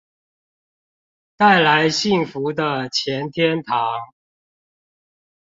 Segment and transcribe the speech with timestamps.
[1.37, 3.85] 帶來幸福的錢天堂